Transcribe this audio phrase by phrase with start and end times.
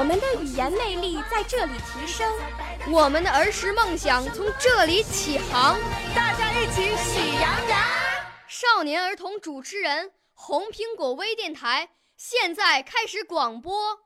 [0.00, 2.26] 我们的语言魅力在这里提升，
[2.90, 5.78] 我们的儿时梦想从这里起航。
[6.16, 7.78] 大家一起喜羊羊。
[8.48, 11.90] 少年儿童主持人，红苹果微电台。
[12.16, 13.98] 现在开始广播。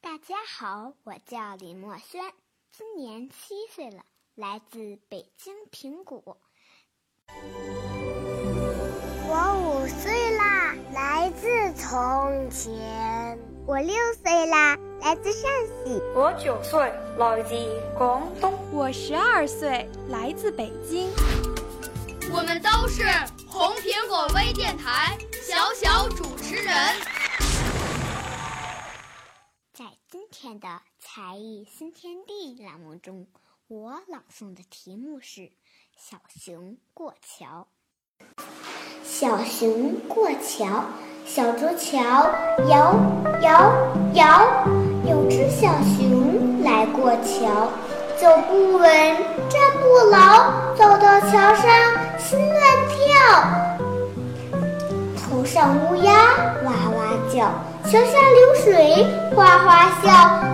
[0.00, 2.22] 大家好，我叫李墨轩，
[2.70, 4.04] 今年七岁了，
[4.36, 6.36] 来自北京平谷。
[11.88, 13.38] 从前。
[13.66, 15.50] 我六岁啦，来自陕
[15.86, 15.98] 西。
[16.14, 17.54] 我九岁，来自
[17.96, 18.52] 广东。
[18.70, 21.08] 我十二岁，来自北京。
[22.30, 23.04] 我们都是
[23.48, 26.74] 红苹果微电台小小主持人。
[29.72, 33.26] 在今天的才艺新天地栏目中，
[33.66, 35.40] 我朗诵的题目是
[35.96, 37.66] 《小熊过桥》。
[39.02, 40.84] 小熊过桥。
[41.30, 41.98] 小竹桥
[42.70, 42.94] 摇
[43.42, 43.70] 摇
[44.14, 44.48] 摇，
[45.04, 47.68] 有只小熊来过桥，
[48.16, 48.88] 走不稳，
[49.50, 51.70] 站不牢，走到桥上
[52.16, 52.98] 心乱跳。
[55.20, 56.12] 头上乌鸦
[56.64, 56.98] 哇哇
[57.30, 57.52] 叫，
[57.84, 60.10] 桥下流水哗哗笑。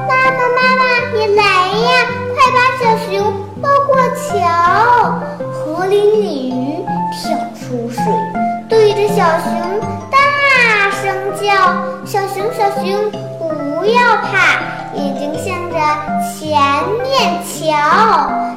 [0.09, 0.83] 妈妈妈妈，
[1.14, 1.86] 你来呀，
[2.34, 4.27] 快把小熊抱过桥。
[5.38, 7.22] 河里鲤鱼跳
[7.55, 8.03] 出水，
[8.69, 10.19] 对着小熊大。
[11.45, 11.53] 叫
[12.06, 14.59] 小熊，小熊不要怕，
[14.94, 15.77] 眼睛向着
[16.32, 16.59] 前
[17.03, 17.77] 面瞧，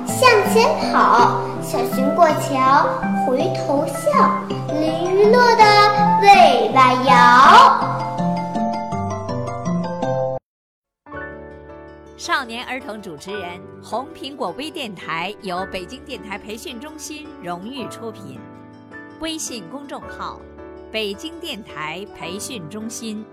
[0.08, 1.42] 向前跑。
[1.62, 2.88] 小熊过桥
[3.26, 4.40] 回头笑，
[4.70, 5.64] 鲤鱼乐的
[6.22, 7.12] 尾巴摇。
[12.16, 18.40] 少年儿童主持人，红苹果微电台由北京电台培训中心荣誉出品，
[19.20, 20.40] 微信公众号。
[20.98, 23.24] 北京电台培训中心。